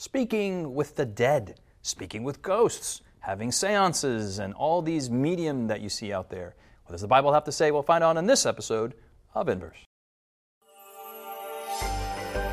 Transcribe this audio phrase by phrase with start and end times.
[0.00, 5.90] speaking with the dead, speaking with ghosts, having seances, and all these medium that you
[5.90, 6.54] see out there.
[6.86, 7.70] What does the Bible have to say?
[7.70, 8.94] We'll find out in this episode
[9.34, 9.84] of Inverse.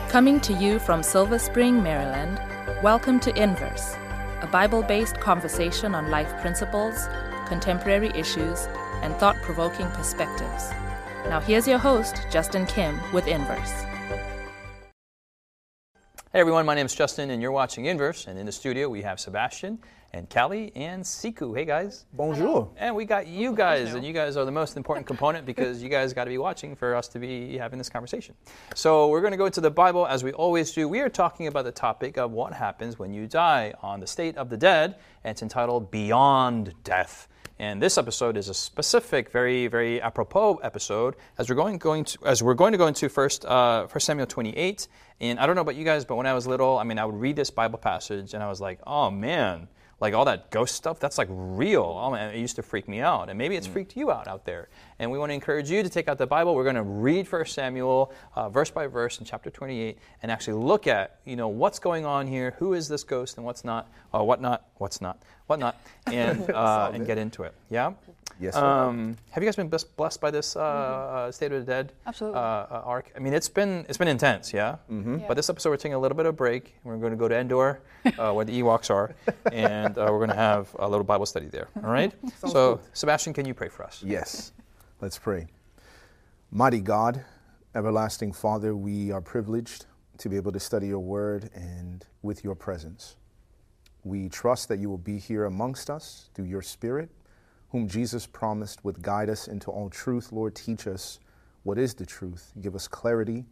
[0.10, 2.38] Coming to you from Silver Spring, Maryland,
[2.84, 3.96] welcome to Inverse,
[4.42, 7.08] a Bible based conversation on life principles,
[7.46, 8.68] contemporary issues,
[9.04, 10.70] and thought provoking perspectives.
[11.30, 13.86] Now, here's your host, Justin Kim, with Inverse.
[16.34, 18.28] Hey everyone, my name is Justin, and you're watching Inverse.
[18.28, 19.80] And in the studio, we have Sebastien
[20.12, 21.56] and Callie and Sikhu.
[21.56, 22.06] Hey guys.
[22.12, 22.70] Bonjour.
[22.76, 25.88] And we got you guys, and you guys are the most important component because you
[25.88, 28.36] guys got to be watching for us to be having this conversation.
[28.76, 30.90] So we're going to go to the Bible as we always do.
[30.90, 34.36] We are talking about the topic of what happens when you die on the state
[34.36, 37.30] of the dead, and it's entitled Beyond Death.
[37.60, 42.20] And this episode is a specific, very, very apropos episode as we're going, going to,
[42.24, 44.88] as we're going to go into first, uh, First Samuel 28.
[45.22, 47.06] And I don't know about you guys, but when I was little, I mean, I
[47.06, 50.76] would read this Bible passage and I was like, oh man, like all that ghost
[50.76, 51.84] stuff, that's like real.
[51.84, 53.30] Oh man, it used to freak me out.
[53.30, 54.70] And maybe it's freaked you out out there.
[55.00, 56.54] And we want to encourage you to take out the Bible.
[56.54, 60.64] We're going to read First Samuel uh, verse by verse in chapter 28 and actually
[60.64, 63.90] look at, you know, what's going on here, who is this ghost and what's not,
[64.14, 67.54] uh, what not, what's not, what not, and, uh, and get into it.
[67.70, 67.94] Yeah?
[68.40, 68.64] Yes, sir.
[68.64, 71.94] Um, have you guys been blessed, blessed by this uh, uh, State of the Dead
[72.06, 72.38] Absolutely.
[72.38, 73.12] Uh, uh, arc?
[73.16, 74.78] I mean, it's been it's been intense, yeah.
[74.92, 75.20] Mm-hmm.
[75.28, 76.76] But this episode, we're taking a little bit of a break.
[76.84, 77.82] We're going to go to Endor,
[78.18, 79.16] uh, where the Ewoks are,
[79.52, 81.68] and uh, we're going to have a little Bible study there.
[81.84, 82.14] All right.
[82.48, 84.04] so, Sebastien, can you pray for us?
[84.06, 84.52] Yes.
[85.02, 85.48] Let's pray.
[86.52, 87.24] Mighty God,
[87.76, 89.86] everlasting Father, we are privileged
[90.18, 93.16] to be able to study your word and with your presence.
[94.04, 97.10] We trust that you will be here amongst us through your Spirit,
[97.70, 100.32] whom Jesus promised would guide us into all truth.
[100.32, 101.20] Lord, teach us
[101.64, 102.54] what is the truth.
[102.62, 103.46] Give us clarity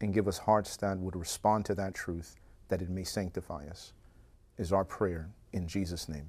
[0.00, 2.36] and give us hearts that would respond to that truth,
[2.68, 3.92] that it may sanctify us,
[4.56, 6.28] is our prayer in Jesus' name.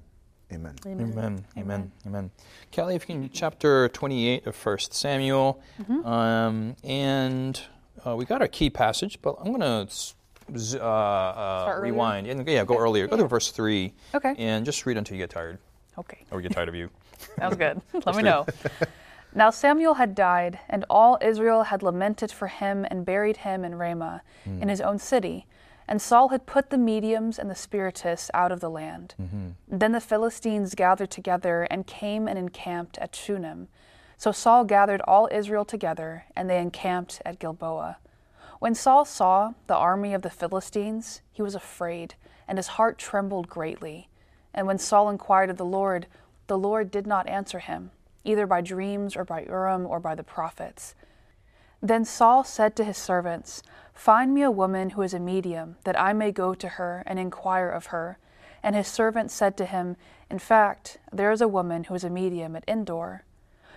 [0.54, 0.76] Amen.
[0.86, 1.46] Amen.
[1.58, 1.92] Amen.
[2.06, 2.32] Amen.
[2.76, 5.62] Callie, if you can, chapter 28 of 1 Samuel.
[6.04, 7.62] Um, and
[8.06, 9.88] uh, we got our key passage, but I'm going to
[10.82, 12.28] uh, uh, rewind.
[12.28, 13.08] And, yeah, go earlier.
[13.08, 13.94] Go to verse 3.
[14.16, 14.36] Okay.
[14.38, 15.60] And just read until you get tired,
[15.98, 16.90] Okay, or we get tired of you.
[17.38, 17.82] sounds good.
[18.06, 18.46] Let me know.
[19.34, 23.76] Now Samuel had died, and all Israel had lamented for him and buried him in
[23.76, 25.46] Ramah, in his own city.
[25.88, 29.16] And Saul had put the mediums and the spiritists out of the land.
[29.22, 29.50] Mm-hmm.
[29.68, 33.68] Then the Philistines gathered together and came and encamped at Shunem.
[34.18, 37.98] So Saul gathered all Israel together, and they encamped at Gilboa.
[38.60, 42.14] When Saul saw the army of the Philistines, he was afraid,
[42.48, 44.08] and his heart trembled greatly.
[44.54, 46.06] And when Saul inquired of the Lord,
[46.52, 47.92] the Lord did not answer him,
[48.26, 50.96] either by dreams or by Urim or by the prophets.
[51.82, 53.64] Then Saul said to his servants,
[53.94, 57.18] Find me a woman who is a medium, that I may go to her and
[57.18, 58.18] inquire of her.
[58.62, 59.96] And his servants said to him,
[60.30, 63.24] In fact, there is a woman who is a medium at Endor.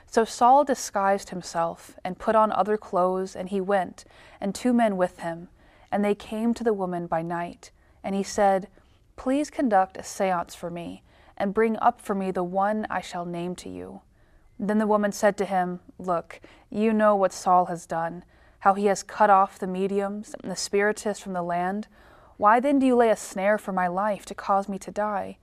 [0.08, 4.04] So Saul disguised himself and put on other clothes, and he went,
[4.40, 5.46] and two men with him.
[5.92, 7.70] And they came to the woman by night.
[8.02, 8.66] And he said,
[9.14, 11.04] Please conduct a seance for me,
[11.36, 14.00] and bring up for me the one I shall name to you.
[14.58, 16.40] Then the woman said to him, Look,
[16.70, 18.24] you know what Saul has done,
[18.60, 21.88] how he has cut off the mediums and the spiritists from the land.
[22.36, 25.38] Why then do you lay a snare for my life to cause me to die?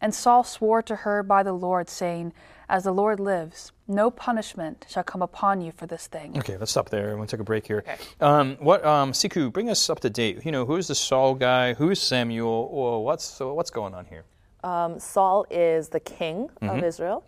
[0.00, 2.32] And Saul swore to her by the Lord, saying,
[2.68, 6.36] As the Lord lives, no punishment shall come upon you for this thing.
[6.38, 7.12] Okay, let's stop there.
[7.12, 7.84] I We'll take a break here.
[8.20, 10.44] Um, what, um, Sikhu, bring us up to date.
[10.44, 11.74] You know, who's the Saul guy?
[11.74, 12.68] Who's Samuel?
[12.72, 14.24] Or what's so what's going on here?
[14.64, 17.24] Um, Saul is the king of Israel.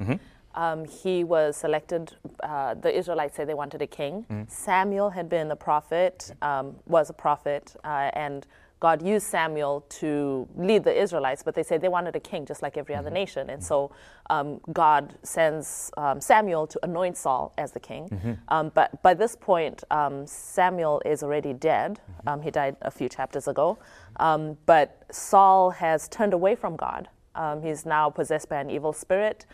[0.54, 2.12] Um, he was selected.
[2.42, 4.24] Uh, the Israelites say they wanted a king.
[4.48, 8.46] Samuel had been a prophet, um, was a prophet, uh, and
[8.78, 11.42] God used Samuel to lead the Israelites.
[11.42, 13.50] But they said they wanted a king, just like every other nation.
[13.50, 13.90] And so
[14.30, 18.38] um, God sends um, Samuel to anoint Saul as the king.
[18.48, 21.98] Um, but by this point, um, Samuel is already dead.
[22.26, 23.78] Um, he died a few chapters ago.
[24.20, 27.08] Um, but Saul has turned away from God.
[27.34, 29.46] Um, he's now possessed by an evil spirit.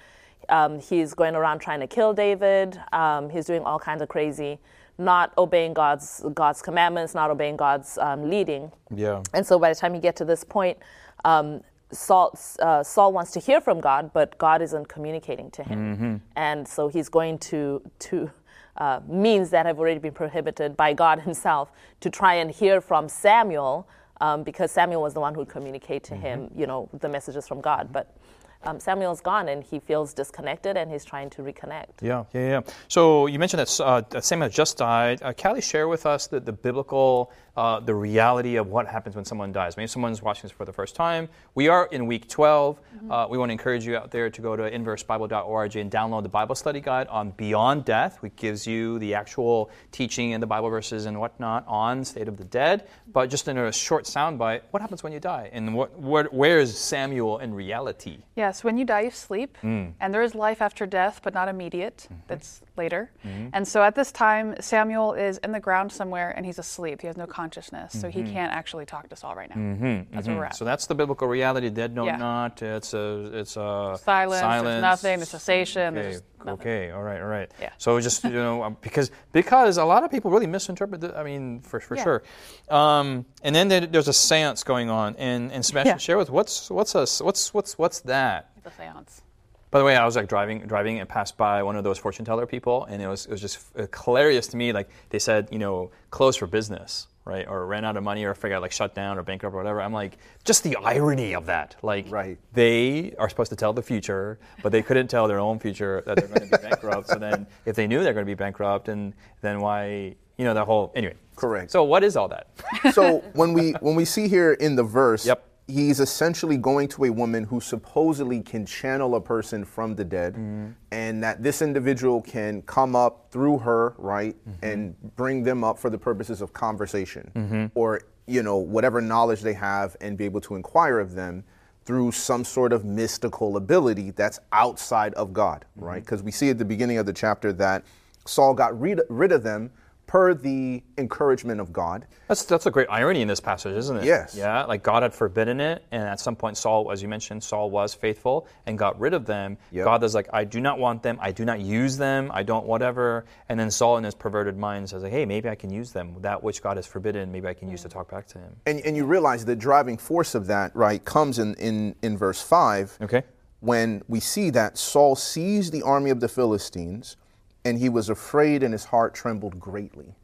[0.48, 2.80] Um, he's going around trying to kill David.
[2.92, 4.58] Um, he's doing all kinds of crazy,
[4.98, 8.72] not obeying God's God's commandments, not obeying God's um, leading.
[8.94, 9.22] Yeah.
[9.34, 10.78] And so by the time you get to this point,
[11.24, 11.62] um,
[11.92, 16.22] Saul, uh, Saul wants to hear from God, but God isn't communicating to him.
[16.36, 18.30] And so he's going to, to
[18.76, 23.08] uh, means that have already been prohibited by God himself to try and hear from
[23.08, 23.88] Samuel,
[24.20, 27.48] um, because Samuel was the one who would communicate to him, you know, the messages
[27.48, 27.92] from God.
[27.92, 28.16] But
[28.62, 32.02] um, Samuel's gone and he feels disconnected and he's trying to reconnect.
[32.02, 32.60] Yeah, yeah, yeah.
[32.88, 35.22] So you mentioned that, uh, that Samuel just died.
[35.22, 39.24] Uh, Callie, share with us the, the biblical, uh, the reality of what happens when
[39.24, 39.76] someone dies.
[39.76, 41.28] Maybe someone's watching this for the first time.
[41.54, 42.78] We are in week 12.
[42.78, 43.10] Mm-hmm.
[43.10, 46.28] Uh, we want to encourage you out there to go to inversebible.org and download the
[46.28, 50.68] Bible study guide on Beyond Death, which gives you the actual teaching and the Bible
[50.68, 52.88] verses and whatnot on state of the dead.
[53.12, 55.48] But just in a short soundbite, what happens when you die?
[55.52, 58.18] And what, what, where is Samuel in reality?
[58.50, 59.92] Yes, when you die, you sleep, mm.
[60.00, 61.98] and there is life after death, but not immediate.
[61.98, 62.14] Mm-hmm.
[62.26, 63.12] That's later.
[63.24, 63.50] Mm-hmm.
[63.52, 67.00] And so at this time, Samuel is in the ground somewhere, and he's asleep.
[67.00, 68.00] He has no consciousness, mm-hmm.
[68.00, 68.32] so he mm-hmm.
[68.32, 69.54] can't actually talk to Saul right now.
[69.54, 70.12] Mm-hmm.
[70.12, 70.46] That's where we're mm-hmm.
[70.46, 70.56] at.
[70.56, 71.70] So that's the biblical reality.
[71.70, 72.16] Dead, no, yeah.
[72.16, 72.60] not.
[72.60, 74.40] It's a, it's a silence.
[74.40, 74.64] silence.
[74.64, 75.18] There's nothing.
[75.20, 75.96] There's cessation.
[75.96, 76.02] Okay.
[76.02, 76.90] There's okay.
[76.90, 77.20] All right.
[77.20, 77.50] All right.
[77.60, 77.70] Yeah.
[77.78, 81.00] So just you know um, because because a lot of people really misinterpret.
[81.00, 82.02] The, I mean, for for yeah.
[82.02, 82.22] sure.
[82.68, 85.98] Um, and then there's a séance going on, and and Sebastien, yeah.
[85.98, 88.50] share with what's what's a what's what's what's that?
[88.62, 89.22] The séance.
[89.70, 92.24] By the way, I was like driving, driving and passed by one of those fortune
[92.24, 93.60] teller people, and it was it was just
[94.04, 94.72] hilarious to me.
[94.72, 98.34] Like they said, you know, closed for business, right, or ran out of money, or
[98.34, 99.80] figured like shut down or bankrupt or whatever.
[99.80, 101.76] I'm like, just the irony of that.
[101.82, 102.38] Like, right.
[102.52, 106.16] they are supposed to tell the future, but they couldn't tell their own future that
[106.16, 107.08] they're going to be bankrupt.
[107.08, 110.54] so then, if they knew they're going to be bankrupt, and then why, you know,
[110.54, 111.14] the whole anyway.
[111.36, 111.70] Correct.
[111.70, 112.48] So what is all that?
[112.92, 117.04] so when we when we see here in the verse, yep he's essentially going to
[117.04, 120.70] a woman who supposedly can channel a person from the dead mm-hmm.
[120.90, 124.64] and that this individual can come up through her right mm-hmm.
[124.64, 127.66] and bring them up for the purposes of conversation mm-hmm.
[127.74, 131.44] or you know whatever knowledge they have and be able to inquire of them
[131.84, 135.86] through some sort of mystical ability that's outside of god mm-hmm.
[135.86, 137.84] right because we see at the beginning of the chapter that
[138.26, 139.70] saul got rid, rid of them
[140.10, 142.04] per the encouragement of God.
[142.26, 144.04] That's that's a great irony in this passage, isn't it?
[144.04, 144.34] Yes.
[144.34, 147.70] Yeah, like God had forbidden it, and at some point Saul, as you mentioned, Saul
[147.70, 149.56] was faithful and got rid of them.
[149.70, 149.84] Yep.
[149.84, 151.16] God is like, I do not want them.
[151.22, 152.28] I do not use them.
[152.34, 153.24] I don't whatever.
[153.48, 156.16] And then Saul, in his perverted mind, says, like, Hey, maybe I can use them.
[156.22, 158.56] That which God has forbidden, maybe I can use to talk back to Him.
[158.66, 162.42] And and you realize the driving force of that, right, comes in in in verse
[162.42, 162.98] five.
[163.00, 163.22] Okay.
[163.60, 167.16] When we see that Saul sees the army of the Philistines
[167.64, 170.14] and he was afraid and his heart trembled greatly.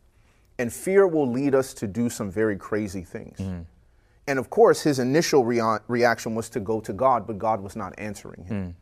[0.58, 3.38] And fear will lead us to do some very crazy things.
[3.38, 3.66] Mm.
[4.26, 7.76] And of course, his initial rea- reaction was to go to God, but God was
[7.76, 8.68] not answering him.
[8.68, 8.74] Mm.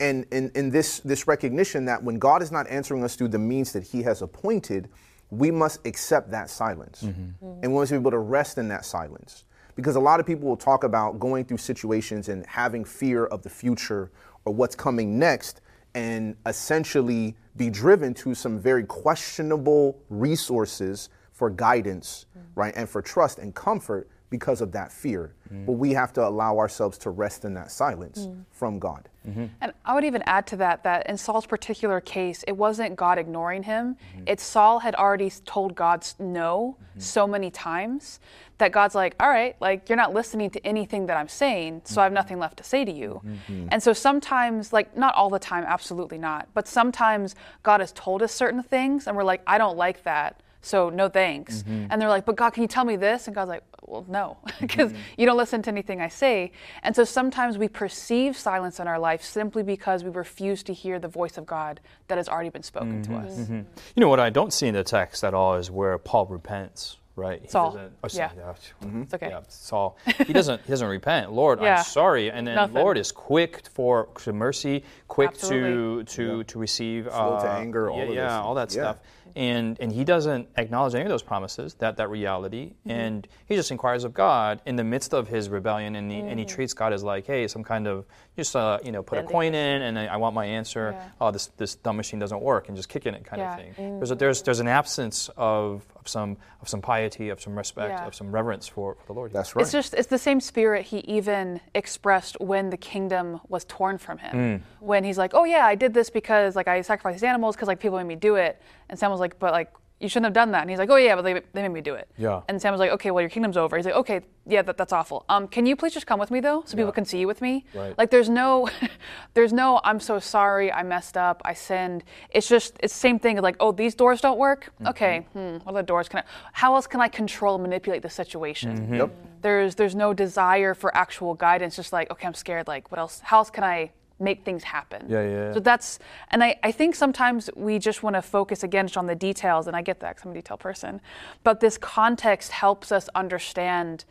[0.00, 3.38] And in, in this, this recognition that when God is not answering us through the
[3.38, 4.88] means that he has appointed,
[5.30, 7.02] we must accept that silence.
[7.02, 7.44] Mm-hmm.
[7.44, 7.60] Mm.
[7.62, 9.44] And we must be able to rest in that silence.
[9.74, 13.42] Because a lot of people will talk about going through situations and having fear of
[13.42, 14.10] the future
[14.44, 15.60] or what's coming next
[15.94, 22.42] and essentially be driven to some very questionable resources for guidance, mm.
[22.54, 25.34] right, and for trust and comfort because of that fear.
[25.52, 25.66] Mm.
[25.66, 28.44] But we have to allow ourselves to rest in that silence mm.
[28.50, 29.08] from God.
[29.26, 29.46] Mm-hmm.
[29.60, 33.18] And I would even add to that that in Saul's particular case, it wasn't God
[33.18, 33.96] ignoring him.
[34.14, 34.24] Mm-hmm.
[34.26, 37.00] It's Saul had already told God no mm-hmm.
[37.00, 38.20] so many times
[38.58, 42.00] that God's like, all right, like you're not listening to anything that I'm saying, so
[42.00, 42.14] I have mm-hmm.
[42.14, 43.20] nothing left to say to you.
[43.24, 43.68] Mm-hmm.
[43.70, 48.22] And so sometimes, like not all the time, absolutely not, but sometimes God has told
[48.22, 51.62] us certain things and we're like, I don't like that so no thanks.
[51.62, 51.86] Mm-hmm.
[51.90, 53.26] And they're like, but God, can you tell me this?
[53.26, 55.02] And God's like, well, no, because mm-hmm.
[55.16, 56.52] you don't listen to anything I say.
[56.82, 60.98] And so sometimes we perceive silence in our life simply because we refuse to hear
[60.98, 63.14] the voice of God that has already been spoken mm-hmm.
[63.14, 63.38] to us.
[63.38, 63.54] Mm-hmm.
[63.54, 66.96] You know what I don't see in the text at all is where Paul repents.
[67.16, 67.76] Right, he Saul.
[67.76, 68.30] Oh, yeah.
[68.36, 68.54] yeah.
[68.80, 69.02] Mm-hmm.
[69.02, 69.30] It's okay.
[69.30, 69.98] Yeah, Saul.
[70.24, 70.62] He doesn't.
[70.62, 71.32] He doesn't repent.
[71.32, 71.78] Lord, yeah.
[71.78, 72.30] I'm sorry.
[72.30, 72.76] And then Nothing.
[72.76, 76.04] Lord is quick for to mercy, quick Absolutely.
[76.04, 77.06] to to to receive.
[77.06, 77.90] Slow uh, to anger.
[77.90, 78.98] All yeah, yeah, all that stuff
[79.36, 82.90] and and he doesn't acknowledge any of those promises that that reality mm-hmm.
[82.90, 86.28] and he just inquires of god in the midst of his rebellion and he, mm-hmm.
[86.28, 86.48] and he mm.
[86.48, 88.04] treats god as like hey some kind of
[88.36, 89.30] just uh, you know put Bending.
[89.30, 91.08] a coin in and I, I want my answer yeah.
[91.20, 93.52] oh this this dumb machine doesn't work and just kick in it kind yeah.
[93.52, 93.98] of thing mm-hmm.
[93.98, 97.90] there's a, there's there's an absence of, of some of some piety of some respect
[97.90, 98.06] yeah.
[98.06, 100.84] of some reverence for, for the lord that's right it's just it's the same spirit
[100.86, 104.60] he even expressed when the kingdom was torn from him mm.
[104.80, 107.80] when he's like oh yeah i did this because like i sacrificed animals because like
[107.80, 110.52] people made me do it and Sam was like, but like, you shouldn't have done
[110.52, 110.60] that.
[110.60, 112.08] And he's like, oh yeah, but they, they made me do it.
[112.16, 112.42] Yeah.
[112.48, 113.76] And Sam was like, okay, well your kingdom's over.
[113.76, 115.24] He's like, okay, yeah, that, that's awful.
[115.28, 116.82] Um, can you please just come with me though, so yeah.
[116.82, 117.64] people can see you with me?
[117.74, 117.98] Right.
[117.98, 118.68] Like there's no,
[119.34, 122.04] there's no, I'm so sorry, I messed up, I sinned.
[122.30, 123.40] It's just, it's the same thing.
[123.40, 124.72] Like, oh, these doors don't work.
[124.76, 124.86] Mm-hmm.
[124.88, 126.24] Okay, hmm, what other doors can I?
[126.52, 128.78] How else can I control, manipulate the situation?
[128.78, 128.94] Mm-hmm.
[128.94, 129.10] Yep.
[129.42, 131.76] There's, there's no desire for actual guidance.
[131.76, 132.66] Just like, okay, I'm scared.
[132.66, 133.20] Like, what else?
[133.22, 135.06] How else can I make things happen.
[135.08, 135.30] Yeah, yeah.
[135.30, 135.52] yeah.
[135.54, 135.98] So that's,
[136.30, 139.66] and I, I think sometimes we just want to focus again just on the details,
[139.66, 141.00] and I get that because I'm a detail person.
[141.44, 144.04] But this context helps us understand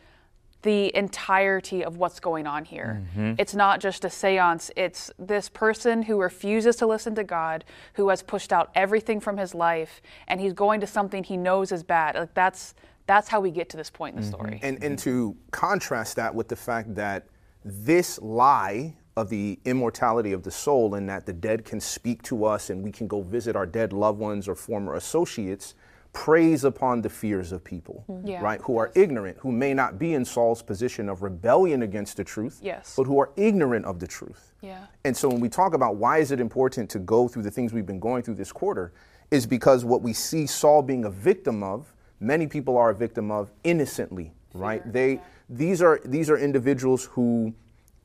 [0.62, 3.00] the entirety of what's going on here.
[3.16, 3.34] Mm-hmm.
[3.38, 8.08] It's not just a seance, it's this person who refuses to listen to God, who
[8.08, 11.82] has pushed out everything from his life, and he's going to something he knows is
[11.82, 12.16] bad.
[12.16, 12.74] Like that's
[13.06, 14.36] that's how we get to this point in the mm-hmm.
[14.36, 14.60] story.
[14.62, 17.28] And and to contrast that with the fact that
[17.64, 22.44] this lie of the immortality of the soul and that the dead can speak to
[22.44, 25.74] us and we can go visit our dead loved ones or former associates
[26.12, 28.26] preys upon the fears of people, mm-hmm.
[28.26, 28.40] yeah.
[28.40, 28.60] right?
[28.62, 32.60] Who are ignorant, who may not be in Saul's position of rebellion against the truth,
[32.62, 32.94] yes.
[32.96, 34.52] but who are ignorant of the truth.
[34.62, 34.86] Yeah.
[35.04, 37.72] And so when we talk about why is it important to go through the things
[37.72, 38.92] we've been going through this quarter,
[39.30, 43.30] is because what we see Saul being a victim of, many people are a victim
[43.30, 44.82] of innocently, right?
[44.84, 44.92] Fear.
[44.92, 45.20] They yeah.
[45.50, 47.52] these are these are individuals who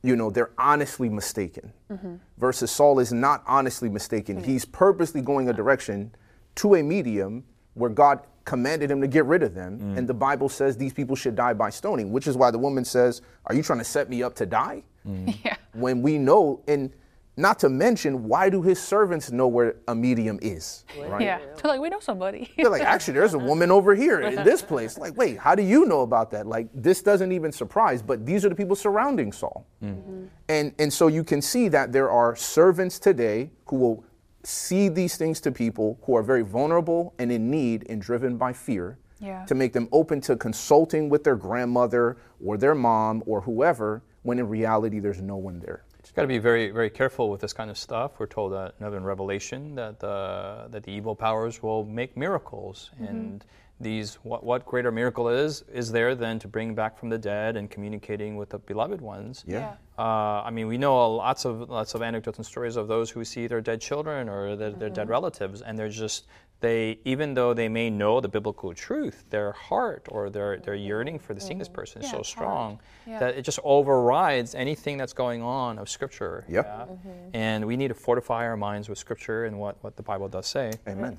[0.04, 1.72] you know, they're honestly mistaken.
[1.90, 2.16] Mm-hmm.
[2.36, 4.36] Versus Saul is not honestly mistaken.
[4.36, 4.50] Mm-hmm.
[4.50, 6.14] He's purposely going a direction
[6.56, 9.80] to a medium where God commanded him to get rid of them.
[9.80, 9.98] Mm.
[9.98, 12.84] And the Bible says these people should die by stoning, which is why the woman
[12.84, 14.82] says, Are you trying to set me up to die?
[15.08, 15.34] Mm.
[15.44, 15.56] Yeah.
[15.72, 16.92] When we know, and
[17.36, 20.84] not to mention, why do his servants know where a medium is?
[20.96, 21.22] Right?
[21.22, 21.38] Yeah.
[21.38, 22.52] They're like, we know somebody.
[22.56, 24.98] They're like, actually, there's a woman over here in this place.
[24.98, 26.46] Like, wait, how do you know about that?
[26.46, 29.66] Like, this doesn't even surprise, but these are the people surrounding Saul.
[29.82, 30.26] Mm-hmm.
[30.48, 34.04] And, and so you can see that there are servants today who will
[34.44, 38.52] see these things to people who are very vulnerable and in need and driven by
[38.52, 39.44] fear yeah.
[39.46, 44.38] to make them open to consulting with their grandmother or their mom or whoever when
[44.38, 45.84] in reality there's no one there.
[46.04, 48.12] You've got to be very, very careful with this kind of stuff.
[48.18, 52.90] We're told that in Revelation that the, that the evil powers will make miracles.
[52.94, 53.04] Mm-hmm.
[53.04, 53.44] And
[53.80, 57.56] these, what, what greater miracle is, is there than to bring back from the dead
[57.56, 59.44] and communicating with the beloved ones?
[59.46, 59.74] Yeah.
[59.98, 63.24] Uh, I mean, we know lots of lots of anecdotes and stories of those who
[63.24, 64.94] see their dead children or their, their mm-hmm.
[64.94, 66.26] dead relatives, and they're just
[66.64, 71.18] they even though they may know the biblical truth, their heart or their, their yearning
[71.18, 73.18] for the seeing this person is so strong yeah.
[73.18, 76.46] that it just overrides anything that's going on of Scripture.
[76.48, 76.64] Yep.
[76.64, 76.84] Yeah?
[76.86, 77.28] Mm-hmm.
[77.34, 80.46] And we need to fortify our minds with Scripture and what, what the Bible does
[80.46, 80.72] say.
[80.88, 81.18] Amen.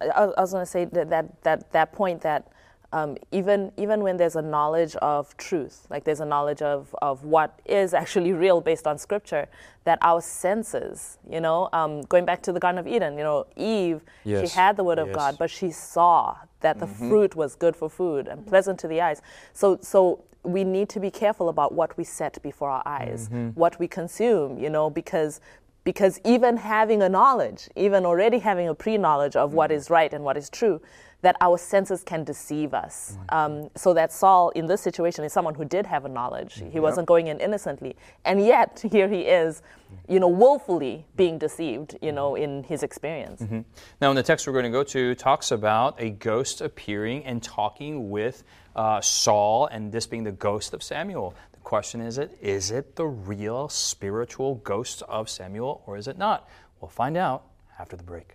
[0.00, 2.52] I, I was going to say that, that, that, that point that
[2.94, 7.24] um, even even when there's a knowledge of truth, like there's a knowledge of, of
[7.24, 9.48] what is actually real based on scripture,
[9.82, 13.46] that our senses, you know, um, going back to the Garden of Eden, you know,
[13.56, 14.48] Eve, yes.
[14.48, 15.16] she had the word of yes.
[15.16, 17.08] God, but she saw that the mm-hmm.
[17.08, 19.20] fruit was good for food and pleasant to the eyes.
[19.52, 23.48] So so we need to be careful about what we set before our eyes, mm-hmm.
[23.58, 25.40] what we consume, you know, because
[25.82, 29.56] because even having a knowledge, even already having a pre knowledge of mm-hmm.
[29.56, 30.80] what is right and what is true,
[31.24, 33.16] that our senses can deceive us.
[33.30, 36.56] Um, so that Saul, in this situation, is someone who did have a knowledge.
[36.56, 36.82] He yep.
[36.82, 39.62] wasn't going in innocently, and yet here he is,
[40.06, 43.40] you know, woefully being deceived, you know, in his experience.
[43.40, 43.60] Mm-hmm.
[44.02, 47.42] Now, in the text we're going to go to, talks about a ghost appearing and
[47.42, 48.44] talking with
[48.76, 51.34] uh, Saul, and this being the ghost of Samuel.
[51.52, 56.18] The question is, it is it the real spiritual ghost of Samuel, or is it
[56.18, 56.48] not?
[56.80, 57.44] We'll find out
[57.78, 58.34] after the break.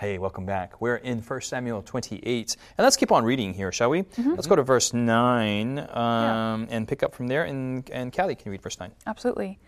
[0.00, 0.80] Hey, welcome back.
[0.80, 2.56] We're in 1 Samuel 28.
[2.78, 4.04] And let's keep on reading here, shall we?
[4.04, 4.30] Mm-hmm.
[4.30, 6.66] Let's go to verse 9 um, yeah.
[6.70, 7.44] and pick up from there.
[7.44, 8.90] And, and Callie, can you read verse 9?
[9.06, 9.58] Absolutely.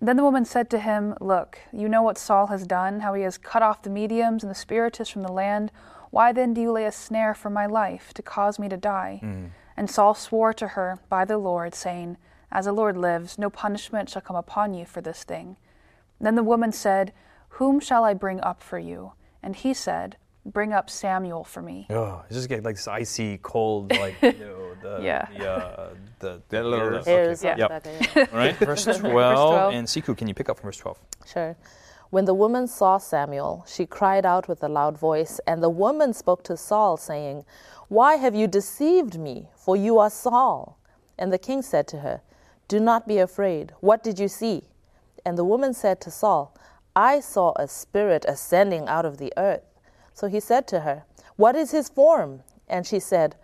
[0.00, 3.22] Then the woman said to him, Look, you know what Saul has done, how he
[3.24, 5.70] has cut off the mediums and the spiritists from the land.
[6.10, 9.20] Why then do you lay a snare for my life to cause me to die?
[9.22, 9.50] Mm.
[9.76, 12.16] And Saul swore to her by the Lord, saying,
[12.50, 15.58] As the Lord lives, no punishment shall come upon you for this thing.
[16.18, 17.12] Then the woman said,
[17.60, 19.12] Whom shall I bring up for you?
[19.46, 21.86] And he said, Bring up Samuel for me.
[21.88, 25.28] Oh, it's just getting like this icy cold, like, you know, the, yeah.
[25.38, 25.88] the, uh,
[26.18, 27.44] the, the, the hairs.
[27.44, 27.54] Okay.
[27.56, 27.80] Yeah.
[28.16, 28.32] Yep.
[28.32, 29.02] All right, verse 12.
[29.02, 29.74] verse 12.
[29.74, 30.98] And Sikhu, can you pick up from verse 12?
[31.26, 31.56] Sure.
[32.10, 36.12] When the woman saw Samuel, she cried out with a loud voice, and the woman
[36.12, 37.44] spoke to Saul, saying,
[37.86, 39.48] Why have you deceived me?
[39.54, 40.76] For you are Saul.
[41.18, 42.20] And the king said to her,
[42.66, 43.72] Do not be afraid.
[43.78, 44.64] What did you see?
[45.24, 46.56] And the woman said to Saul,
[46.96, 49.62] I saw a spirit ascending out of the earth.
[50.14, 51.04] So he said to her,
[51.36, 52.42] What is his form?
[52.68, 53.36] And she said,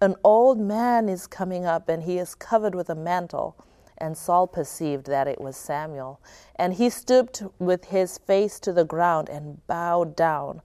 [0.00, 3.56] An old man is coming up, and he is covered with a mantle.
[3.98, 6.18] And Saul perceived that it was Samuel.
[6.56, 10.62] And he stooped with his face to the ground and bowed down.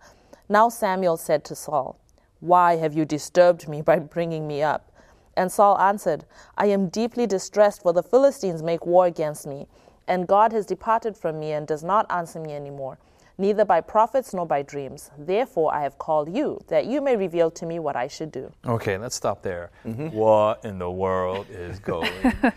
[0.47, 1.99] Now Samuel said to Saul,
[2.39, 4.91] Why have you disturbed me by bringing me up?
[5.35, 6.25] And Saul answered,
[6.57, 9.67] I am deeply distressed, for the Philistines make war against me,
[10.09, 12.97] and God has departed from me and does not answer me any more,
[13.37, 15.11] neither by prophets nor by dreams.
[15.17, 18.51] Therefore I have called you, that you may reveal to me what I should do.
[18.65, 19.71] Okay, let's stop there.
[19.85, 20.07] Mm-hmm.
[20.09, 22.11] What in the world is going
[22.43, 22.53] on?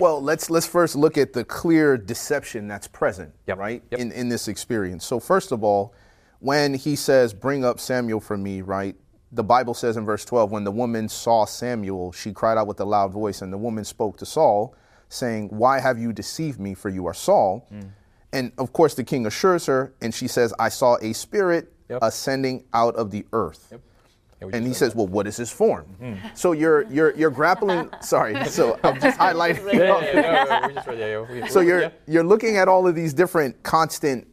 [0.00, 4.00] Well, let's let's first look at the clear deception that's present, Yep, right, yep.
[4.00, 5.04] in in this experience.
[5.06, 5.94] So first of all,
[6.40, 8.96] when he says, "Bring up Samuel for me," right?
[9.30, 12.78] The Bible says in verse 12, when the woman saw Samuel, she cried out with
[12.80, 14.74] a loud voice, and the woman spoke to Saul,
[15.08, 16.74] saying, "Why have you deceived me?
[16.74, 17.90] For you are Saul." Mm.
[18.32, 21.98] And of course, the king assures her, and she says, "I saw a spirit Yep.
[22.02, 25.50] ascending out of the earth." Yeah, we And he said says, "Well, what is his
[25.50, 25.86] form?"
[26.34, 27.90] So you're you're you're grappling.
[28.00, 29.72] sorry, so I'm just highlighting.
[29.72, 31.90] Yeah, yeah, yeah, no, no, just yeah, yeah, So you're yeah.
[32.06, 34.26] you're looking at all of these different constant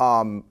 [0.00, 0.44] um,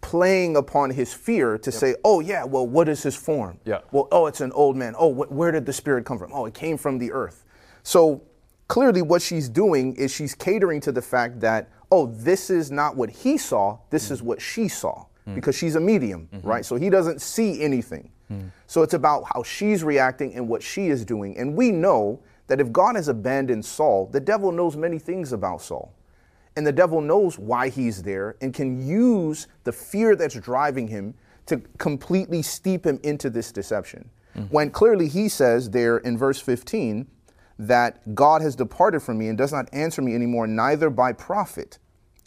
[0.00, 3.58] playing upon his fear to say, oh yeah, well, what is his form?
[3.66, 3.80] Yeah.
[3.92, 4.94] Well, oh, it's an old man.
[4.98, 6.32] Oh, wh- where did the spirit come from?
[6.32, 7.44] Oh, it came from the earth.
[7.82, 8.22] So
[8.70, 12.96] clearly, what she's doing is she's catering to the fact that oh, this is not
[12.96, 13.76] what he saw.
[13.90, 14.26] This is mm.
[14.26, 15.34] what she saw mm.
[15.34, 16.46] because she's a medium, mm-hmm.
[16.46, 16.64] right?
[16.64, 18.12] So he doesn't see anything.
[18.30, 18.52] Mm.
[18.68, 21.36] So it's about how she's reacting and what she is doing.
[21.36, 25.62] And we know that if God has abandoned Saul, the devil knows many things about
[25.62, 25.92] Saul.
[26.54, 31.14] And the devil knows why he's there and can use the fear that's driving him
[31.46, 34.08] to completely steep him into this deception.
[34.48, 37.06] When clearly he says there in verse 15
[37.60, 41.78] that God has departed from me and does not answer me anymore, neither by prophet.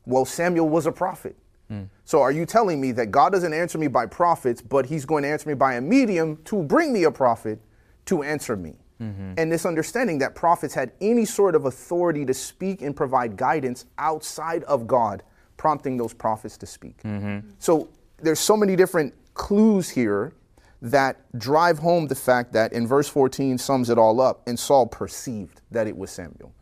[0.06, 1.36] Well, Samuel was a prophet.
[1.70, 1.84] Hmm.
[2.06, 5.24] So are you telling me that God doesn't answer me by prophets, but he's going
[5.24, 7.60] to answer me by a medium to bring me a prophet
[8.06, 8.76] to answer me?
[9.02, 9.34] Mm-hmm.
[9.38, 13.86] And this understanding that prophets had any sort of authority to speak and provide guidance
[13.98, 15.24] outside of God,
[15.58, 17.02] prompting those prophets to speak.
[17.02, 17.50] Mm-hmm.
[17.58, 17.90] So
[18.22, 20.36] there's so many different clues here
[20.84, 24.86] that drive home the fact that in verse 14 sums it all up, and Saul
[24.86, 26.54] perceived that it was Samuel.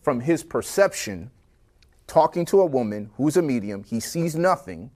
[0.00, 1.32] From his perception,
[2.06, 4.90] talking to a woman who's a medium, he sees nothing,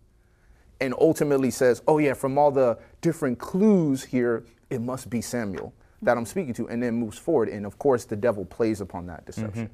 [0.80, 5.73] and ultimately says, Oh, yeah, from all the different clues here, it must be Samuel
[6.02, 7.49] that I'm speaking to, and then moves forward.
[7.49, 9.68] And of course, the devil plays upon that deception.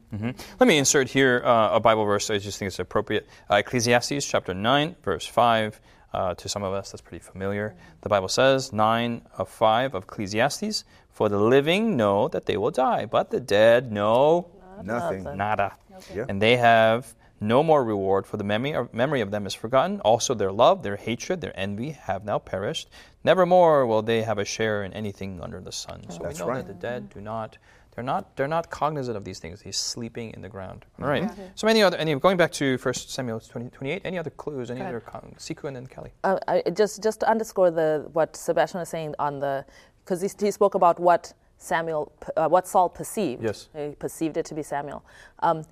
[0.58, 2.30] Let me insert here uh, a Bible verse.
[2.30, 3.28] I just think it's appropriate.
[3.50, 5.78] Uh, Ecclesiastes chapter 9, verse 5.
[6.14, 7.74] Uh, to some of us, that's pretty familiar.
[8.02, 12.70] The Bible says, 9 of 5 of Ecclesiastes, For the living know that they will
[12.70, 14.46] die, but the dead know
[14.82, 15.24] Nothing.
[15.36, 15.72] nada.
[16.14, 16.26] Yeah.
[16.28, 20.00] And they have no more reward, for the memory of, memory of them is forgotten.
[20.00, 22.88] Also, their love, their hatred, their envy have now perished.
[23.24, 26.02] Nevermore will they have a share in anything under the sun.
[26.10, 26.66] So That's we know right.
[26.66, 27.58] that the dead do not.
[27.94, 28.36] They're not.
[28.36, 29.62] They're not cognizant of these things.
[29.62, 30.84] He's sleeping in the ground.
[31.00, 31.30] All right.
[31.54, 31.96] So any other?
[31.96, 34.70] Any going back to First Samuel 20, 28, Any other clues?
[34.70, 35.00] Any other?
[35.00, 36.12] Con- Sikhu and then Callie.
[36.24, 39.64] Uh, I, just just to underscore the what Sebastien was saying on the
[40.04, 43.42] because he, he spoke about what Samuel uh, what Saul perceived.
[43.42, 43.68] Yes.
[43.76, 45.04] he perceived it to be Samuel.
[45.40, 45.64] Um,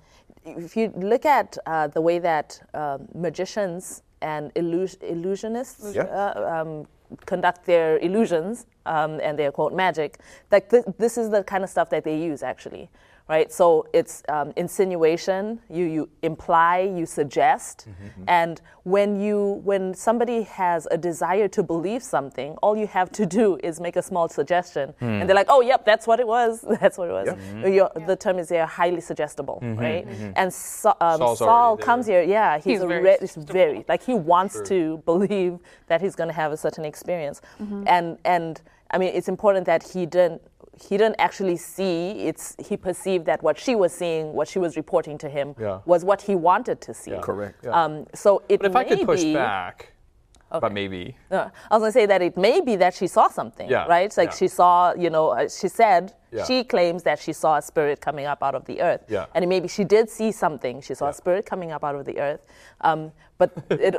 [0.45, 6.03] if you look at uh, the way that um magicians and illus- illusionists Yeah.
[6.03, 6.87] uh, um,
[7.25, 10.19] conduct their illusions um, and their quote magic,
[10.51, 12.89] like th- this is the kind of stuff that they use actually,
[13.29, 13.51] right?
[13.51, 15.59] So it's um, insinuation.
[15.69, 17.87] You you imply, you suggest,
[18.27, 23.25] and when you when somebody has a desire to believe something, all you have to
[23.39, 26.65] do is make a small suggestion, and they're like, oh, yep, that's what it was.
[26.81, 27.27] That's what it was.
[27.77, 30.05] You're- The term is they're highly suggestible, right?
[30.35, 31.85] And so, um, Saul already there.
[31.85, 33.17] comes here, yeah, he's, He's a very re-
[33.61, 37.83] very like he wants to believe that he's going to have a certain experience mm-hmm.
[37.87, 40.41] and and i mean it's important that he didn't
[40.81, 44.75] he didn't actually see it's he perceived that what she was seeing what she was
[44.75, 45.79] reporting to him Yeah.
[45.85, 47.65] was what he wanted to see Correct.
[47.67, 49.93] um, so it But if I may could push be, back,
[50.49, 51.15] but maybe.
[51.31, 53.85] uh, I was going to say that it may be that she saw something, Yeah,
[53.87, 54.15] right?
[54.15, 54.35] Like yeah.
[54.35, 56.43] she saw, you know, uh, she said, Yeah.
[56.45, 59.03] she claims that she saw a spirit coming up out of the earth.
[59.09, 59.25] Yeah.
[59.33, 60.81] And maybe she did see something.
[60.81, 62.45] She saw a spirit coming up out of the earth.
[62.81, 63.95] Um, but it,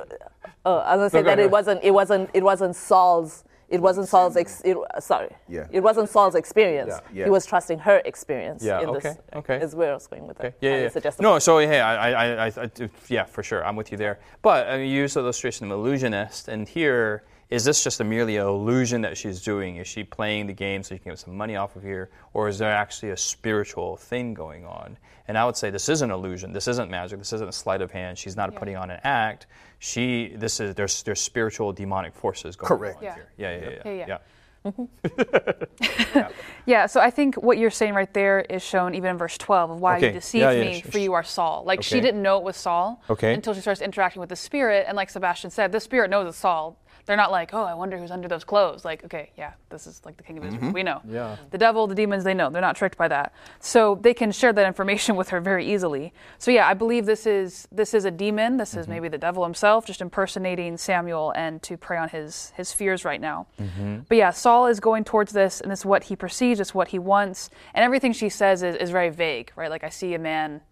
[0.64, 1.46] uh, I was going to say go that ahead.
[1.46, 3.42] it wasn't, it wasn't, it wasn't Saul's.
[3.68, 4.36] It wasn't Saul's.
[4.36, 5.30] Ex- it, uh, sorry.
[5.48, 5.66] Yeah.
[5.70, 6.88] It wasn't Saul's experience.
[6.92, 7.00] Yeah.
[7.12, 7.24] Yeah.
[7.24, 8.62] He was trusting her experience.
[8.64, 9.56] Yeah, In okay, this, okay.
[9.56, 10.46] Is where I was going with that.
[10.46, 10.56] Okay.
[10.60, 11.10] Yeah, yeah, yeah.
[11.20, 14.18] No, so hey, I, I, I, I, I- yeah, for sure, I'm with you there.
[14.42, 18.04] But I mean, you use the illustration of illusionist, and here, is this just a
[18.04, 19.76] merely an illusion that she's doing?
[19.76, 22.48] Is she playing the game so she can get some money off of here, or
[22.48, 24.96] is there actually a spiritual thing going on?
[25.28, 26.52] And I would say this isn't illusion.
[26.52, 27.18] This isn't magic.
[27.18, 28.18] This isn't a sleight of hand.
[28.18, 29.46] She's not putting on an act.
[29.78, 32.98] She, this is there's there's spiritual demonic forces going Correct.
[32.98, 33.14] on Yeah.
[33.14, 33.28] here.
[33.36, 34.06] Yeah, yeah, yeah, Yeah, yeah.
[34.08, 34.18] yeah.
[36.66, 39.72] Yeah, so I think what you're saying right there is shown even in verse 12
[39.72, 41.62] of why Okay, you deceived yeah, yeah, me, sh- for you are Saul.
[41.66, 43.34] Like she didn't know it was Saul Okay.
[43.34, 44.86] until she starts interacting with the Spirit.
[44.88, 46.78] And like Sebastien said, the Spirit knows it's Saul.
[47.06, 48.84] They're not like, oh, I wonder who's under those clothes.
[48.84, 50.62] Like, okay, yeah, this is like the king of Israel.
[50.62, 50.72] Mm-hmm.
[50.72, 51.02] We know.
[51.06, 51.36] Yeah.
[51.50, 52.48] The devil, the demons, they know.
[52.48, 53.34] They're not tricked by that.
[53.60, 56.14] So they can share that information with her very easily.
[56.38, 58.56] So yeah, I believe this is this is a demon.
[58.56, 58.92] This is mm-hmm.
[58.92, 63.20] maybe the devil himself just impersonating Samuel and to prey on his his fears right
[63.20, 63.46] now.
[63.60, 63.98] Mm-hmm.
[64.08, 66.98] But yeah, Saul is going towards this, and it's what he perceives, it's what he
[66.98, 69.70] wants, and everything she says is, is very vague, right?
[69.70, 70.62] Like I see a man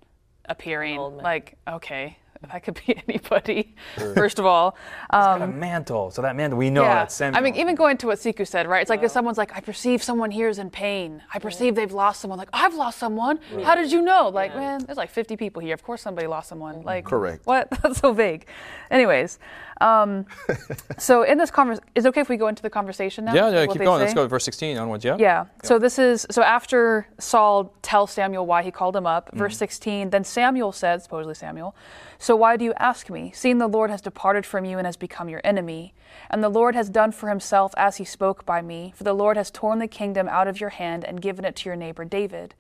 [0.46, 2.16] appearing, like okay,
[2.50, 3.74] that could be anybody.
[4.14, 4.76] First of all,
[5.10, 6.10] um, a mantle.
[6.10, 7.38] So that mantle, we know that's Samuel.
[7.38, 8.80] I mean, even going to what Sikhu said, right?
[8.80, 11.22] It's like if someone's like, I perceive someone here is in pain.
[11.32, 12.38] I perceive they've lost someone.
[12.38, 13.38] Like, I've lost someone.
[13.62, 14.28] How did you know?
[14.28, 15.74] Like, man, there's like 50 people here.
[15.74, 16.82] Of course somebody lost someone.
[16.82, 17.46] Like, Correct.
[17.46, 17.68] What?
[17.82, 18.46] That's so vague.
[18.90, 19.38] Anyways,
[19.82, 20.26] um,
[20.98, 23.34] so in this conversation, is it okay if we go into the conversation now?
[23.34, 24.00] yeah, yeah, keep going.
[24.00, 25.16] Let's go to verse 16 onwards, yeah?
[25.18, 25.46] Yeah.
[25.64, 29.38] So this is so after Saul tells Samuel why he called him up, Mm-hmm.
[29.38, 31.74] verse 16, then Samuel said, supposedly Samuel,
[32.18, 34.96] So why do you ask me, seeing the Lord has departed from you and has
[34.96, 35.94] become your enemy?
[36.30, 39.36] And the Lord has done for himself as he spoke by me, for the Lord
[39.36, 42.54] has torn the kingdom out of your hand and given it to your neighbor David.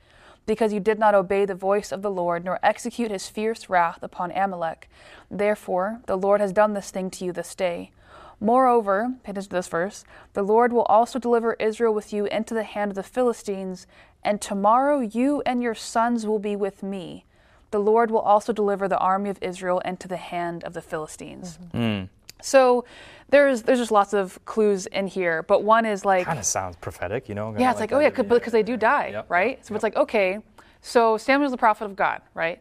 [0.46, 4.02] Because you did not obey the voice of the Lord, nor execute his fierce wrath
[4.02, 4.88] upon Amalek.
[5.30, 7.92] Therefore, the Lord has done this thing to you this day.
[8.40, 12.54] Moreover, pay attention to this verse, the Lord will also deliver Israel with you into
[12.54, 13.86] the hand of the Philistines,
[14.24, 17.24] and tomorrow you and your sons will be with me.
[17.70, 21.58] The Lord will also deliver the army of Israel into the hand of the Philistines.
[21.70, 22.04] Hmm.
[22.42, 22.84] So
[23.28, 26.76] there's there's just lots of clues in here, but one is like Kind of sounds
[26.76, 27.54] prophetic, you know?
[27.58, 28.28] yeah, it's like, oh yeah, that.
[28.28, 29.64] because they do die, Yep, right?
[29.64, 29.76] So yep.
[29.76, 30.38] it's like okay,
[30.80, 32.60] so Samuel's the prophet of God, right?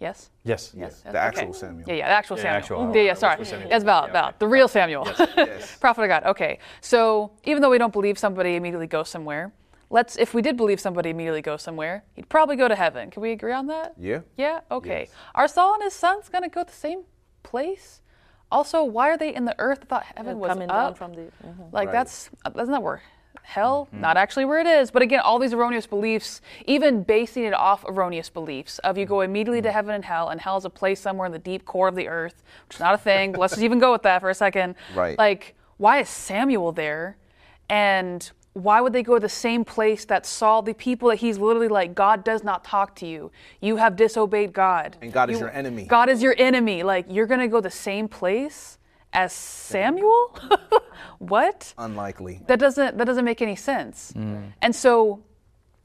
[0.00, 0.30] Yes.
[0.42, 0.72] Yes.
[0.76, 1.00] Yes.
[1.02, 1.52] The actual.
[1.54, 1.84] Samuel.
[1.86, 2.58] Yeah, yeah, the actual Yeah, Samuel.
[2.58, 3.36] actual, yeah, uh, yeah, sorry.
[3.36, 3.70] what's the Samuel?
[3.70, 4.36] That's Val, Yeah, okay.
[4.40, 5.06] the real Samuel.
[5.36, 5.76] Yes.
[5.80, 6.24] prophet of God.
[6.24, 6.58] Okay.
[6.80, 9.52] So even though we don't believe somebody immediately goes somewhere,
[9.90, 13.12] let's if we did believe somebody immediately goes somewhere, he'd probably go to heaven.
[13.12, 13.94] Can we agree on that?
[13.96, 14.22] Yeah.
[14.36, 14.60] Yeah?
[14.72, 15.02] Okay.
[15.08, 15.10] Yes.
[15.36, 17.04] Are Saul and his sons gonna go to the same
[17.44, 18.01] place?
[18.52, 19.80] Also, why are they in the earth?
[19.82, 20.76] I thought heaven was coming up.
[20.76, 21.22] down from the.
[21.44, 21.72] mhm.
[21.72, 21.92] Like Right.
[21.92, 23.02] that's that's not where
[23.42, 24.00] hell, mm-hmm.
[24.00, 24.90] not actually where it is.
[24.90, 29.16] But again, all these erroneous beliefs, even basing it off erroneous beliefs of you go
[29.16, 29.30] mm-hmm.
[29.30, 29.74] immediately to mm-hmm.
[29.74, 32.08] heaven and hell, and hell is a place somewhere in the deep core of the
[32.08, 33.32] earth, which is not a thing.
[33.32, 34.74] let's just even go with that for a second.
[34.94, 35.18] Right.
[35.18, 37.16] Like, why is Samuel there?
[37.68, 41.38] And why would they go to the same place that Saul, the people that he's
[41.38, 43.32] literally like, God does not talk to you.
[43.60, 44.96] You have disobeyed God.
[45.00, 45.84] And God is your enemy.
[45.84, 46.82] God is your enemy.
[46.82, 48.78] Like, you're going to go the same place
[49.12, 50.36] as Samuel?
[51.18, 51.72] what?
[51.78, 52.40] Unlikely.
[52.46, 54.12] That doesn't that doesn't make any sense.
[54.12, 54.44] Hmm.
[54.60, 55.22] And so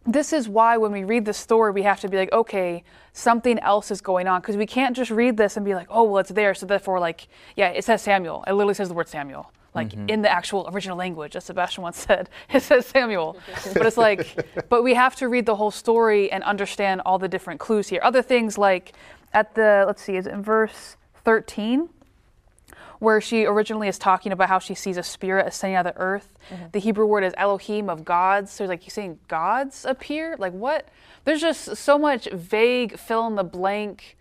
[0.06, 3.60] this is why when we read the story we have to be like, okay, something
[3.60, 6.19] else is going on because we can't just read this and be like, oh, well,
[6.19, 8.43] it's there, so therefore, like, yeah, it says Samuel.
[8.47, 10.09] It literally says the word Samuel, like mm-hmm.
[10.09, 12.29] in the actual original language, as Sebastien once said.
[12.53, 13.37] It says Samuel,
[13.73, 17.27] but it's like, but we have to read the whole story and understand all the
[17.27, 18.01] different clues here.
[18.03, 18.93] Other things like
[19.33, 21.89] at the let's see, is it in verse thirteen?
[22.99, 25.99] where she originally is talking about how she sees a spirit ascending out of the
[26.01, 26.33] earth.
[26.49, 26.65] Mm-hmm.
[26.71, 28.51] The Hebrew word is Elohim of gods.
[28.51, 30.35] So it's like you're saying gods appear?
[30.39, 30.89] Like what?
[31.23, 34.16] There's just so much vague fill in the blank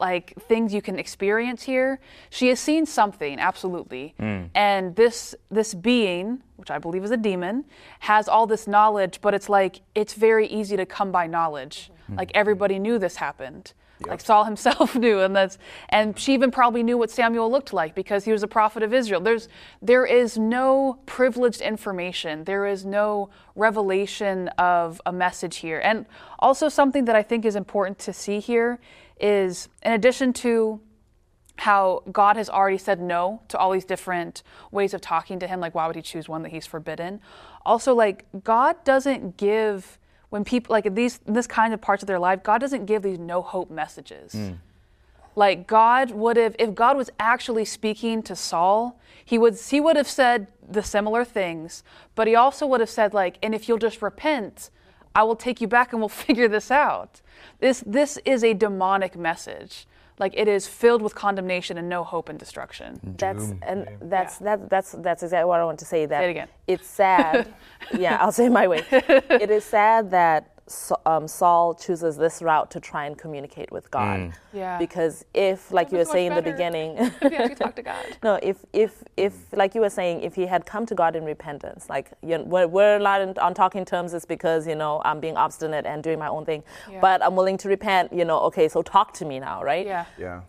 [0.00, 2.00] like things you can experience here.
[2.30, 4.14] She has seen something, absolutely.
[4.18, 4.44] Hmm.
[4.54, 7.64] And this this being, which I believe is a demon,
[8.00, 11.90] has all this knowledge, but it's like it's very easy to come by knowledge.
[12.06, 12.16] Hmm.
[12.16, 13.72] Like everybody knew this happened.
[14.06, 15.58] Like Saul himself knew, and that's
[15.90, 18.94] and she even probably knew what Samuel looked like because he was a prophet of
[18.94, 19.20] Israel.
[19.20, 19.48] There's
[19.82, 22.44] there is no privileged information.
[22.44, 25.80] There is no revelation of a message here.
[25.80, 26.06] And
[26.38, 28.80] also something that I think is important to see here
[29.20, 30.80] is in addition to
[31.56, 35.60] how God has already said no to all these different ways of talking to him.
[35.60, 37.20] Like, why would he choose one that he's forbidden?
[37.66, 39.98] Also, like, God doesn't give,
[40.30, 42.86] when people, like, in these, in this kind of parts of their life, God doesn't
[42.86, 44.32] give these no hope messages.
[44.32, 44.52] Hmm.
[45.36, 49.96] Like, God would have, if God was actually speaking to Saul, he would, he would
[49.96, 53.78] have said the similar things, but he also would have said, like, and if you'll
[53.78, 54.70] just repent,
[55.14, 57.20] I will take you back and we'll figure this out.
[57.58, 59.86] This, this is a demonic message.
[60.18, 63.00] Like it is filled with condemnation and no hope and destruction.
[63.16, 66.04] That's and that's that that's that's exactly what I want to say.
[66.04, 66.48] That Say it again.
[66.66, 67.54] it's sad.
[67.98, 68.84] yeah, I'll say it my way.
[68.90, 70.49] It is sad that Sa-
[71.06, 74.32] um, Saul chooses this route to try and communicate with God.
[74.52, 74.78] Yeah.
[74.78, 78.04] Because if, like you were saying in the beginning, If you actually talk to God.
[78.22, 81.24] no, if if if like you were saying, if he had come to God in
[81.24, 85.00] repentance, like you know, we're, we're not in, on talking terms, it's because you know
[85.04, 87.00] I'm being obstinate and doing my own thing, Yeah.
[87.00, 88.12] but I'm willing to repent.
[88.12, 89.86] You know, okay, so talk to me now, right?
[89.86, 90.04] Yeah.
[90.18, 90.40] Yeah.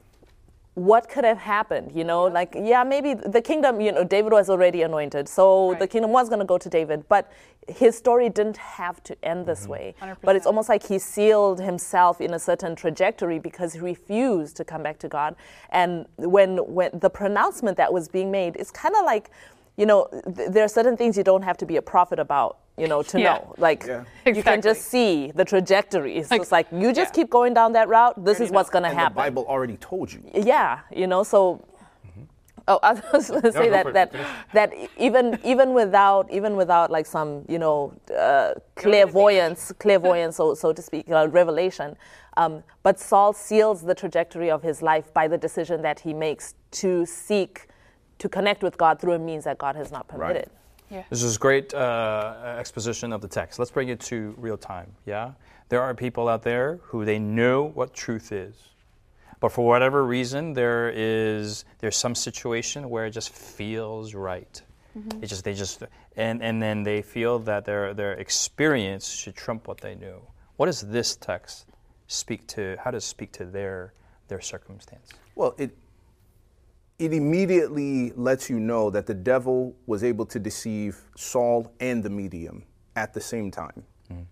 [0.85, 2.23] What could have happened you know?
[2.25, 5.79] Like yeah maybe the kingdom you know david was already anointed so Right.
[5.79, 7.31] the kingdom was going to go to david but
[7.67, 9.71] his story didn't have to end this mm-hmm.
[9.71, 9.95] way.
[10.23, 10.47] But it's 100%.
[10.47, 14.97] almost like he sealed himself in a certain trajectory because he refused to come back
[14.99, 15.35] to god.
[15.69, 19.29] And when when the pronouncement that was being made is kind of like
[19.81, 20.01] you know
[20.37, 23.01] th- there are certain things you don't have to be a prophet about you know
[23.11, 23.25] to Yeah.
[23.33, 24.03] know like Yeah.
[24.37, 27.17] you can just see the trajectory it's Like- just like you just yeah.
[27.17, 30.07] keep going down that route this is what's going to happen the Bible already told
[30.13, 30.21] you.
[30.53, 31.39] yeah you know so
[32.67, 34.13] oh i was going to say go for that it.
[34.53, 37.77] that that even even without even without like some you know
[38.25, 41.89] uh, clairvoyance clairvoyance so so to speak uh, revelation
[42.41, 46.45] um, but saul seals the trajectory of his life by the decision that he makes
[46.83, 47.67] to seek
[48.21, 50.61] to connect with god through a means that god has not permitted Right.
[51.09, 53.59] This is great uh, exposition of the text.
[53.59, 54.91] Let's bring it to real time.
[55.05, 55.31] Yeah,
[55.69, 58.55] there are people out there who they know what truth is,
[59.39, 64.61] but for whatever reason, there is there's some situation where it just feels right.
[65.21, 65.83] It just they just
[66.17, 70.21] and and then they feel that their their experience should trump what they knew.
[70.57, 71.67] What does this text
[72.07, 72.75] speak to?
[72.83, 73.93] How does it speak to their
[74.27, 75.09] their circumstance?
[75.35, 75.71] Well, it
[77.01, 82.11] it immediately lets you know that the devil was able to deceive Saul and the
[82.11, 82.63] medium
[82.95, 83.83] at the same time.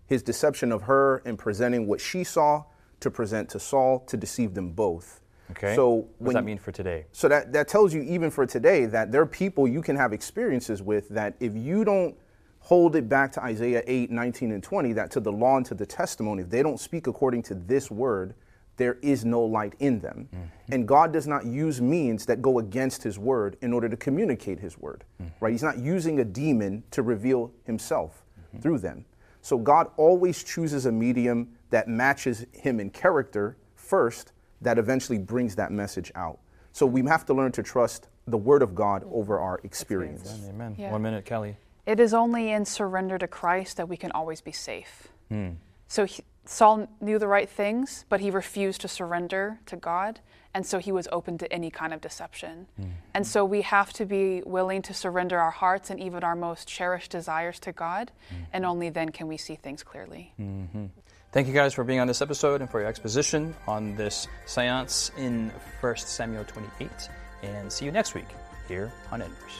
[0.06, 2.66] His deception of her and presenting what she saw
[3.00, 5.22] to present to Saul to deceive them both.
[5.52, 5.74] Okay.
[5.74, 7.06] So what does when that mean for today?
[7.14, 10.12] So that, that tells you, even for today, that there are people you can have
[10.12, 12.16] experiences with that if you don't
[12.60, 15.74] hold it back to Isaiah 8, 19, and 20, that to the law and to
[15.74, 18.36] the testimony, if they don't speak according to this word,
[18.80, 20.28] there is no light in them.
[20.34, 20.74] Mm-hmm.
[20.74, 24.60] And God does not use means that go against his word in order to communicate
[24.60, 25.32] his word, mm-hmm.
[25.40, 25.52] right?
[25.52, 28.62] He's not using a demon to reveal himself mm-hmm.
[28.62, 29.06] through them.
[29.42, 35.56] So God always chooses a medium that matches him in character first, that eventually brings
[35.56, 36.40] that message out.
[36.72, 40.34] So we have to learn to trust the word of God over our experience.
[40.48, 40.76] Amen.
[40.78, 40.92] Yeah.
[40.92, 41.58] One minute, Callie.
[41.86, 45.08] It is only in surrender to Christ that we can always be safe.
[45.30, 45.52] Hmm.
[45.88, 50.20] So he, Saul knew the right things, but he refused to surrender to God,
[50.52, 52.66] and so he was open to any kind of deception.
[52.76, 52.86] Hmm.
[53.14, 56.68] And so we have to be willing to surrender our hearts and even our most
[56.68, 58.36] cherished desires to God, Hmm.
[58.52, 60.34] and only then can we see things clearly.
[61.32, 65.12] Thank you guys for being on this episode and for your exposition on this seance
[65.18, 66.90] in 1 Samuel 28.
[67.44, 68.28] And see you next week
[68.68, 69.60] here on Inverse.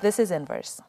[0.00, 0.80] this is Inverse.